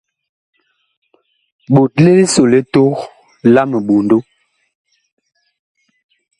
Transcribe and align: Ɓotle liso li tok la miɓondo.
Ɓotle 1.73 2.09
liso 2.17 2.43
li 2.51 2.59
tok 2.73 2.95
la 3.53 3.61
miɓondo. 3.71 4.17